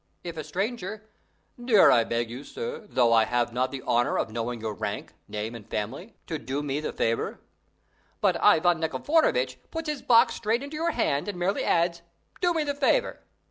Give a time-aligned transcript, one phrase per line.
[0.23, 1.03] if a stranger,
[1.63, 5.13] "Dare I beg you, sir, though I have not the honour of knowing your rank,
[5.27, 7.39] name, and family, to do me the favour?"
[8.19, 12.01] but Ivan Nikiforovitch puts his box straight into your hand and merely adds,
[12.41, 13.19] "Do me the favour."